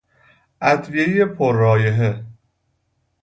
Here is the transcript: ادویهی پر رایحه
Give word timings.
ادویهی 0.61 1.25
پر 1.25 1.55
رایحه 1.55 2.25